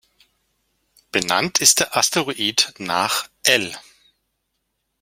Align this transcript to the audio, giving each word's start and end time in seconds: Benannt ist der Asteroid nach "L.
Benannt 1.11 1.61
ist 1.61 1.79
der 1.79 1.95
Asteroid 1.95 2.73
nach 2.79 3.29
"L. 3.43 3.71